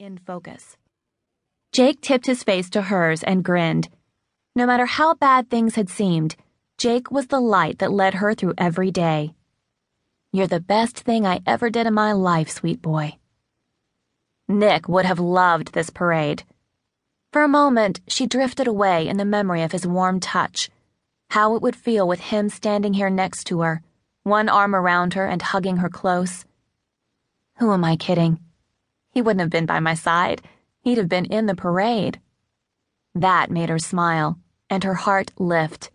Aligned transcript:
in 0.00 0.18
focus. 0.18 0.76
Jake 1.72 2.00
tipped 2.00 2.26
his 2.26 2.42
face 2.42 2.70
to 2.70 2.82
hers 2.82 3.22
and 3.22 3.44
grinned. 3.44 3.88
No 4.56 4.66
matter 4.66 4.86
how 4.86 5.14
bad 5.14 5.50
things 5.50 5.74
had 5.74 5.88
seemed, 5.88 6.36
Jake 6.78 7.10
was 7.10 7.26
the 7.26 7.40
light 7.40 7.78
that 7.78 7.92
led 7.92 8.14
her 8.14 8.34
through 8.34 8.54
every 8.56 8.90
day. 8.90 9.34
You're 10.32 10.46
the 10.46 10.60
best 10.60 10.98
thing 10.98 11.26
I 11.26 11.40
ever 11.46 11.68
did 11.68 11.86
in 11.86 11.94
my 11.94 12.12
life, 12.12 12.50
sweet 12.50 12.80
boy. 12.80 13.18
Nick 14.48 14.88
would 14.88 15.04
have 15.04 15.20
loved 15.20 15.72
this 15.72 15.90
parade. 15.90 16.44
For 17.32 17.42
a 17.42 17.48
moment, 17.48 18.00
she 18.08 18.26
drifted 18.26 18.66
away 18.66 19.06
in 19.06 19.18
the 19.18 19.24
memory 19.24 19.62
of 19.62 19.72
his 19.72 19.86
warm 19.86 20.18
touch, 20.18 20.70
how 21.30 21.54
it 21.54 21.62
would 21.62 21.76
feel 21.76 22.08
with 22.08 22.20
him 22.20 22.48
standing 22.48 22.94
here 22.94 23.10
next 23.10 23.44
to 23.44 23.60
her, 23.60 23.82
one 24.22 24.48
arm 24.48 24.74
around 24.74 25.14
her 25.14 25.26
and 25.26 25.42
hugging 25.42 25.76
her 25.76 25.88
close. 25.88 26.44
Who 27.58 27.72
am 27.72 27.84
I 27.84 27.96
kidding? 27.96 28.40
He 29.10 29.22
wouldn't 29.22 29.40
have 29.40 29.50
been 29.50 29.66
by 29.66 29.80
my 29.80 29.94
side. 29.94 30.42
He'd 30.82 30.98
have 30.98 31.08
been 31.08 31.26
in 31.26 31.46
the 31.46 31.54
parade. 31.54 32.20
That 33.14 33.50
made 33.50 33.68
her 33.68 33.78
smile 33.78 34.38
and 34.68 34.84
her 34.84 34.94
heart 34.94 35.32
lift. 35.38 35.90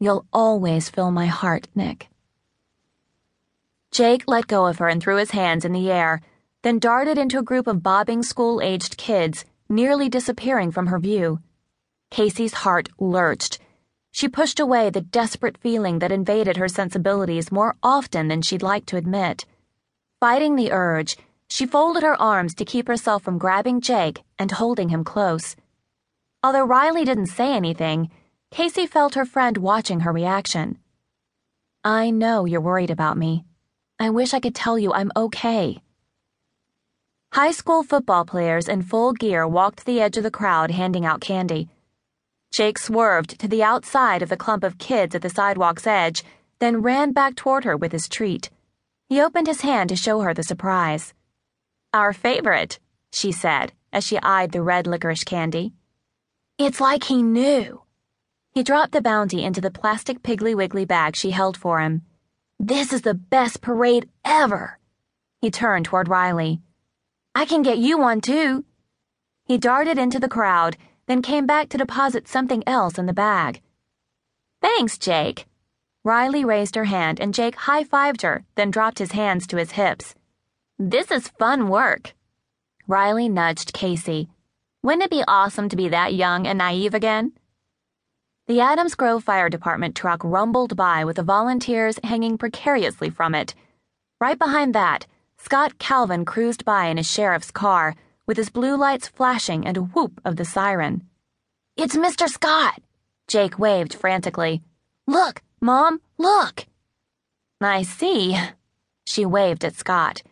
You'll 0.00 0.26
always 0.32 0.88
fill 0.90 1.10
my 1.10 1.26
heart, 1.26 1.68
Nick. 1.74 2.08
Jake 3.90 4.24
let 4.26 4.46
go 4.46 4.66
of 4.66 4.78
her 4.78 4.88
and 4.88 5.02
threw 5.02 5.16
his 5.16 5.30
hands 5.30 5.64
in 5.64 5.72
the 5.72 5.90
air, 5.90 6.20
then 6.62 6.78
darted 6.78 7.18
into 7.18 7.38
a 7.38 7.42
group 7.42 7.66
of 7.66 7.82
bobbing 7.82 8.22
school 8.22 8.60
aged 8.60 8.96
kids 8.96 9.44
nearly 9.68 10.08
disappearing 10.08 10.70
from 10.70 10.88
her 10.88 10.98
view. 10.98 11.40
Kasey's 12.10 12.54
heart 12.54 12.88
lurched. 12.98 13.58
She 14.10 14.28
pushed 14.28 14.58
away 14.58 14.90
the 14.90 15.00
desperate 15.00 15.58
feeling 15.58 15.98
that 15.98 16.12
invaded 16.12 16.56
her 16.56 16.68
sensibilities 16.68 17.52
more 17.52 17.76
often 17.82 18.28
than 18.28 18.42
she'd 18.42 18.62
like 18.62 18.86
to 18.86 18.96
admit. 18.96 19.44
Fighting 20.20 20.56
the 20.56 20.72
urge, 20.72 21.16
she 21.48 21.66
folded 21.66 22.02
her 22.02 22.20
arms 22.20 22.54
to 22.54 22.64
keep 22.64 22.86
herself 22.86 23.22
from 23.22 23.38
grabbing 23.38 23.80
Jake 23.80 24.22
and 24.38 24.50
holding 24.50 24.90
him 24.90 25.04
close. 25.04 25.56
Although 26.42 26.64
Riley 26.64 27.04
didn't 27.04 27.26
say 27.26 27.54
anything, 27.54 28.10
Kasey 28.52 28.88
felt 28.88 29.14
her 29.14 29.24
friend 29.24 29.56
watching 29.58 30.00
her 30.00 30.12
reaction. 30.12 30.78
I 31.84 32.10
know 32.10 32.44
you're 32.44 32.60
worried 32.60 32.90
about 32.90 33.16
me. 33.16 33.44
I 33.98 34.10
wish 34.10 34.34
I 34.34 34.40
could 34.40 34.54
tell 34.54 34.78
you 34.78 34.92
I'm 34.92 35.10
okay. 35.16 35.80
High 37.32 37.50
school 37.50 37.82
football 37.82 38.24
players 38.24 38.68
in 38.68 38.82
full 38.82 39.12
gear 39.12 39.46
walked 39.46 39.84
the 39.84 40.00
edge 40.00 40.16
of 40.16 40.22
the 40.22 40.30
crowd 40.30 40.70
handing 40.70 41.04
out 41.04 41.20
candy. 41.20 41.68
Jake 42.50 42.78
swerved 42.78 43.38
to 43.38 43.48
the 43.48 43.62
outside 43.62 44.22
of 44.22 44.28
the 44.28 44.36
clump 44.36 44.64
of 44.64 44.78
kids 44.78 45.14
at 45.14 45.22
the 45.22 45.28
sidewalk's 45.28 45.86
edge, 45.86 46.22
then 46.58 46.82
ran 46.82 47.12
back 47.12 47.36
toward 47.36 47.64
her 47.64 47.76
with 47.76 47.92
his 47.92 48.08
treat. 48.08 48.50
He 49.08 49.20
opened 49.20 49.46
his 49.46 49.60
hand 49.60 49.90
to 49.90 49.96
show 49.96 50.20
her 50.20 50.32
the 50.32 50.42
surprise. 50.42 51.12
Our 51.94 52.12
favorite, 52.12 52.78
she 53.12 53.32
said 53.32 53.72
as 53.92 54.04
she 54.04 54.18
eyed 54.22 54.52
the 54.52 54.62
red 54.62 54.86
licorice 54.86 55.24
candy. 55.24 55.72
It's 56.58 56.80
like 56.80 57.04
he 57.04 57.22
knew. 57.22 57.82
He 58.52 58.62
dropped 58.62 58.92
the 58.92 59.00
bounty 59.00 59.42
into 59.42 59.60
the 59.60 59.70
plastic 59.70 60.22
Piggly 60.22 60.54
Wiggly 60.54 60.84
bag 60.84 61.16
she 61.16 61.30
held 61.30 61.56
for 61.56 61.80
him. 61.80 62.02
This 62.58 62.92
is 62.92 63.02
the 63.02 63.14
best 63.14 63.62
parade 63.62 64.08
ever. 64.24 64.78
He 65.40 65.50
turned 65.50 65.86
toward 65.86 66.08
Riley. 66.08 66.60
I 67.34 67.46
can 67.46 67.62
get 67.62 67.78
you 67.78 67.96
one 67.96 68.20
too. 68.20 68.64
He 69.46 69.56
darted 69.56 69.96
into 69.96 70.18
the 70.18 70.28
crowd, 70.28 70.76
then 71.06 71.22
came 71.22 71.46
back 71.46 71.70
to 71.70 71.78
deposit 71.78 72.28
something 72.28 72.62
else 72.66 72.98
in 72.98 73.06
the 73.06 73.14
bag. 73.14 73.62
Thanks, 74.60 74.98
Jake. 74.98 75.46
Riley 76.04 76.44
raised 76.44 76.74
her 76.74 76.84
hand 76.84 77.20
and 77.20 77.32
Jake 77.32 77.54
high 77.54 77.84
fived 77.84 78.22
her, 78.22 78.44
then 78.56 78.70
dropped 78.70 78.98
his 78.98 79.12
hands 79.12 79.46
to 79.46 79.56
his 79.56 79.72
hips. 79.72 80.14
This 80.80 81.10
is 81.10 81.26
fun 81.26 81.68
work. 81.68 82.14
Riley 82.86 83.28
nudged 83.28 83.72
Kasey. 83.72 84.28
Wouldn't 84.80 85.02
it 85.02 85.10
be 85.10 85.24
awesome 85.26 85.68
to 85.70 85.74
be 85.74 85.88
that 85.88 86.14
young 86.14 86.46
and 86.46 86.56
naive 86.56 86.94
again? 86.94 87.32
The 88.46 88.60
Adams 88.60 88.94
Grove 88.94 89.24
Fire 89.24 89.48
Department 89.48 89.96
truck 89.96 90.22
rumbled 90.22 90.76
by 90.76 91.04
with 91.04 91.16
the 91.16 91.24
volunteers 91.24 91.98
hanging 92.04 92.38
precariously 92.38 93.10
from 93.10 93.34
it. 93.34 93.56
Right 94.20 94.38
behind 94.38 94.72
that, 94.76 95.08
Scott 95.36 95.80
Calvin 95.80 96.24
cruised 96.24 96.64
by 96.64 96.86
in 96.86 96.96
his 96.96 97.10
sheriff's 97.10 97.50
car, 97.50 97.96
with 98.24 98.36
his 98.36 98.48
blue 98.48 98.76
lights 98.76 99.08
flashing 99.08 99.66
and 99.66 99.76
a 99.76 99.82
whoop 99.82 100.20
of 100.24 100.36
the 100.36 100.44
siren. 100.44 101.02
It's 101.76 101.96
Mr. 101.96 102.28
Scott! 102.28 102.80
Jake 103.26 103.58
waved 103.58 103.94
frantically. 103.94 104.62
Look, 105.08 105.42
Mom, 105.60 106.00
look! 106.18 106.66
I 107.60 107.82
see. 107.82 108.38
She 109.08 109.26
waved 109.26 109.64
at 109.64 109.74
Scott. 109.74 110.22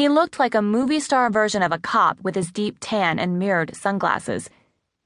He 0.00 0.08
looked 0.08 0.38
like 0.38 0.54
a 0.54 0.62
movie 0.62 0.98
star 0.98 1.28
version 1.28 1.62
of 1.62 1.72
a 1.72 1.78
cop 1.78 2.22
with 2.22 2.34
his 2.34 2.50
deep 2.50 2.78
tan 2.80 3.18
and 3.18 3.38
mirrored 3.38 3.76
sunglasses. 3.76 4.48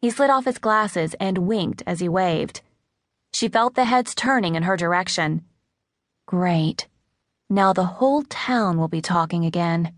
He 0.00 0.09
slid 0.09 0.31
off 0.31 0.44
his 0.44 0.59
glasses 0.59 1.16
and 1.19 1.49
winked 1.49 1.82
as 1.84 1.99
he 1.99 2.09
waved. 2.09 2.62
She 3.32 3.49
felt 3.49 3.75
the 3.75 3.87
heads 3.87 4.15
turning 4.15 4.55
in 4.55 4.62
her 4.62 4.77
direction. 4.77 5.43
Great. 6.27 6.87
Now 7.50 7.72
the 7.72 7.99
whole 7.99 8.22
town 8.22 8.78
will 8.78 8.87
be 8.87 9.00
talking 9.03 9.44
again. 9.44 9.93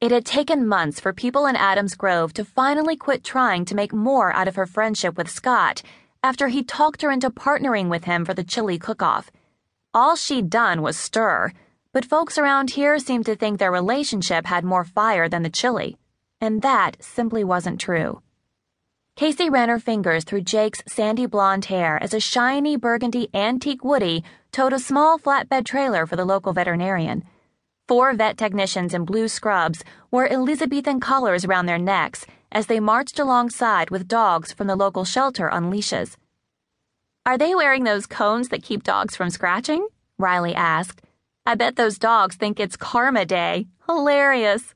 It 0.00 0.12
had 0.12 0.24
taken 0.24 0.66
months 0.66 0.98
for 0.98 1.12
people 1.12 1.44
in 1.44 1.54
Adams 1.54 1.94
Grove 1.94 2.32
to 2.32 2.44
finally 2.46 2.96
quit 2.96 3.22
trying 3.22 3.66
to 3.66 3.74
make 3.74 3.92
more 3.92 4.32
out 4.32 4.48
of 4.48 4.56
her 4.56 4.64
friendship 4.64 5.18
with 5.18 5.28
Scott 5.28 5.82
after 6.22 6.48
he 6.48 6.64
talked 6.64 7.02
her 7.02 7.10
into 7.10 7.28
partnering 7.28 7.90
with 7.90 8.04
him 8.04 8.24
for 8.24 8.32
the 8.32 8.44
chili 8.44 8.78
cook 8.78 9.02
off. 9.02 9.30
All 9.92 10.16
she'd 10.16 10.48
done 10.48 10.80
was 10.80 10.96
stir, 10.96 11.52
but 11.96 12.04
folks 12.04 12.36
around 12.36 12.68
here 12.72 12.98
seemed 12.98 13.24
to 13.24 13.34
think 13.34 13.58
their 13.58 13.72
relationship 13.72 14.44
had 14.44 14.62
more 14.62 14.84
fire 14.84 15.30
than 15.30 15.42
the 15.42 15.48
chili, 15.48 15.96
and 16.42 16.60
that 16.60 16.94
simply 17.00 17.42
wasn't 17.42 17.80
true. 17.80 18.20
Kasey 19.16 19.50
ran 19.50 19.70
her 19.70 19.78
fingers 19.78 20.22
through 20.22 20.42
Jake's 20.42 20.82
sandy 20.86 21.24
blonde 21.24 21.64
hair 21.64 21.98
as 22.02 22.12
a 22.12 22.20
shiny 22.20 22.76
burgundy 22.76 23.30
antique 23.32 23.82
Woody 23.82 24.22
towed 24.52 24.74
a 24.74 24.78
small 24.78 25.18
flatbed 25.18 25.64
trailer 25.64 26.04
for 26.04 26.16
the 26.16 26.26
local 26.26 26.52
veterinarian. 26.52 27.24
Four 27.88 28.12
vet 28.12 28.36
technicians 28.36 28.92
in 28.92 29.06
blue 29.06 29.26
scrubs 29.26 29.82
wore 30.10 30.28
Elizabethan 30.28 31.00
collars 31.00 31.46
around 31.46 31.64
their 31.64 31.78
necks 31.78 32.26
as 32.52 32.66
they 32.66 32.78
marched 32.78 33.18
alongside 33.18 33.88
with 33.88 34.06
dogs 34.06 34.52
from 34.52 34.66
the 34.66 34.76
local 34.76 35.06
shelter 35.06 35.48
on 35.48 35.70
leashes. 35.70 36.18
Are 37.24 37.38
they 37.38 37.54
wearing 37.54 37.84
those 37.84 38.04
cones 38.04 38.50
that 38.50 38.62
keep 38.62 38.82
dogs 38.82 39.16
from 39.16 39.30
scratching? 39.30 39.88
Riley 40.18 40.54
asked. 40.54 41.00
I 41.48 41.54
bet 41.54 41.76
those 41.76 41.96
dogs 41.96 42.34
think 42.34 42.58
it's 42.58 42.76
Karma 42.76 43.24
Day. 43.24 43.68
Hilarious. 43.86 44.74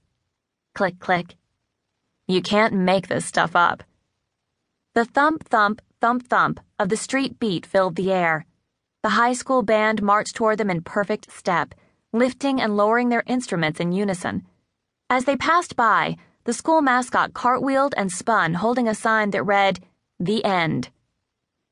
Click, 0.73 1.01
click. 1.01 1.37
You 2.29 2.43
can't 2.43 2.73
make 2.73 3.09
this 3.09 3.27
stuff 3.27 3.57
up. 3.57 3.83
The 4.95 5.05
thump, 5.05 5.49
thump, 5.49 5.83
thump, 6.01 6.29
thump 6.29 6.61
of 6.79 6.89
the 6.89 6.97
street 6.97 7.41
beat 7.41 7.67
filled 7.67 7.97
the 7.97 8.13
air. 8.13 8.47
The 9.03 9.11
high 9.11 9.33
school 9.33 9.63
band 9.65 10.01
marched 10.01 10.37
toward 10.37 10.59
them 10.59 10.71
in 10.71 10.83
perfect 10.83 11.33
step, 11.33 11.75
lifting 12.13 12.61
and 12.61 12.77
lowering 12.77 13.09
their 13.09 13.25
instruments 13.27 13.81
in 13.81 13.91
unison. 13.91 14.47
As 15.09 15.25
they 15.25 15.37
passed 15.37 15.75
by, 15.75 16.19
the 16.45 16.53
school 16.53 16.83
mascot 16.83 17.33
cartwheeled 17.33 17.95
and 17.97 18.13
spun, 18.13 18.55
holding 18.55 18.87
a 18.87 18.95
sign 18.95 19.31
that 19.31 19.43
read, 19.43 19.81
The 20.21 20.45
End. 20.45 20.91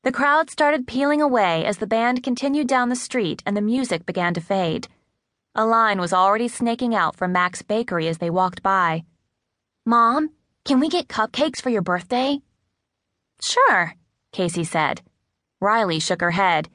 The 0.03 0.13
crowd 0.13 0.49
started 0.49 0.87
peeling 0.87 1.21
away 1.21 1.65
as 1.65 1.77
the 1.77 1.87
band 1.87 2.23
continued 2.23 2.67
down 2.67 2.87
the 2.87 2.95
street 2.95 3.43
and 3.45 3.57
the 3.57 3.61
music 3.61 4.05
began 4.05 4.33
to 4.33 4.39
fade. 4.41 4.87
A 5.55 5.65
line 5.65 5.99
was 5.99 6.13
already 6.13 6.47
snaking 6.47 6.95
out 6.95 7.17
from 7.17 7.33
Mac's 7.33 7.61
Bakery 7.61 8.07
as 8.07 8.19
they 8.19 8.29
walked 8.29 8.63
by. 8.63 9.03
Mom, 9.85 10.29
can 10.63 10.79
we 10.79 10.87
get 10.87 11.09
cupcakes 11.09 11.61
for 11.61 11.69
your 11.69 11.81
birthday? 11.81 12.39
Sure, 13.41 13.93
Kasey 14.31 14.65
said. 14.65 15.01
Riley 15.59 15.99
shook 15.99 16.21
her 16.21 16.31
head. 16.31 16.69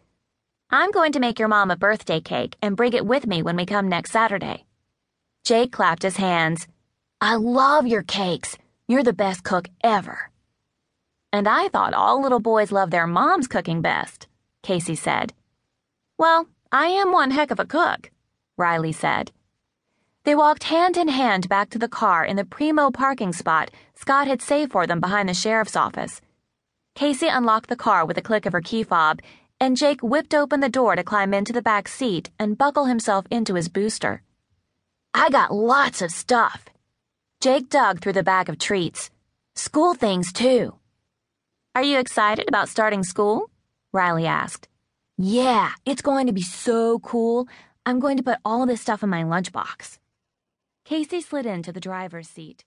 I'm 0.70 0.90
going 0.90 1.12
to 1.12 1.20
make 1.20 1.38
your 1.38 1.48
mom 1.48 1.70
a 1.70 1.76
birthday 1.76 2.20
cake 2.20 2.56
and 2.60 2.76
bring 2.76 2.92
it 2.92 3.06
with 3.06 3.26
me 3.26 3.42
when 3.42 3.56
we 3.56 3.64
come 3.64 3.88
next 3.88 4.10
Saturday. 4.10 4.66
Jake 5.44 5.72
clapped 5.72 6.02
his 6.02 6.18
hands. 6.18 6.66
I 7.22 7.36
love 7.36 7.86
your 7.86 8.02
cakes. 8.02 8.58
You're 8.86 9.02
the 9.02 9.14
best 9.14 9.44
cook 9.44 9.70
ever. 9.82 10.30
And 11.34 11.48
I 11.48 11.66
thought 11.66 11.94
all 11.94 12.22
little 12.22 12.38
boys 12.38 12.70
love 12.70 12.92
their 12.92 13.08
moms 13.08 13.48
cooking 13.48 13.82
best, 13.82 14.28
Kasey 14.62 14.96
said. 14.96 15.32
Well, 16.16 16.46
I 16.70 16.86
am 16.86 17.10
one 17.10 17.32
heck 17.32 17.50
of 17.50 17.58
a 17.58 17.64
cook, 17.64 18.12
Riley 18.56 18.92
said. 18.92 19.32
They 20.22 20.36
walked 20.36 20.70
hand 20.74 20.96
in 20.96 21.08
hand 21.08 21.48
back 21.48 21.70
to 21.70 21.78
the 21.80 21.88
car 21.88 22.24
in 22.24 22.36
the 22.36 22.44
primo 22.44 22.92
parking 22.92 23.32
spot 23.32 23.72
Scott 23.96 24.28
had 24.28 24.42
saved 24.42 24.70
for 24.70 24.86
them 24.86 25.00
behind 25.00 25.28
the 25.28 25.34
sheriff's 25.34 25.74
office. 25.74 26.20
Kasey 26.94 27.36
unlocked 27.36 27.68
the 27.68 27.74
car 27.74 28.06
with 28.06 28.16
a 28.16 28.22
click 28.22 28.46
of 28.46 28.52
her 28.52 28.60
key 28.60 28.84
fob, 28.84 29.18
and 29.58 29.76
Jake 29.76 30.04
whipped 30.04 30.34
open 30.34 30.60
the 30.60 30.68
door 30.68 30.94
to 30.94 31.02
climb 31.02 31.34
into 31.34 31.52
the 31.52 31.68
back 31.70 31.88
seat 31.88 32.30
and 32.38 32.56
buckle 32.56 32.84
himself 32.84 33.26
into 33.28 33.56
his 33.56 33.68
booster. 33.68 34.22
I 35.12 35.30
got 35.30 35.52
lots 35.52 36.00
of 36.00 36.12
stuff. 36.12 36.66
Jake 37.40 37.70
dug 37.70 38.00
through 38.00 38.12
the 38.12 38.22
bag 38.22 38.48
of 38.48 38.56
treats. 38.56 39.10
School 39.56 39.94
things, 39.94 40.32
too. 40.32 40.74
Are 41.76 41.82
you 41.82 41.98
excited 41.98 42.48
about 42.48 42.68
starting 42.68 43.02
school? 43.02 43.50
Riley 43.92 44.26
asked. 44.26 44.68
Yeah, 45.18 45.72
it's 45.84 46.02
going 46.02 46.28
to 46.28 46.32
be 46.32 46.40
so 46.40 47.00
cool. 47.00 47.48
I'm 47.84 47.98
going 47.98 48.16
to 48.16 48.22
put 48.22 48.38
all 48.44 48.64
this 48.64 48.80
stuff 48.80 49.02
in 49.02 49.10
my 49.10 49.24
lunchbox. 49.24 49.98
Kasey 50.86 51.20
slid 51.20 51.46
into 51.46 51.72
the 51.72 51.80
driver's 51.80 52.28
seat. 52.28 52.64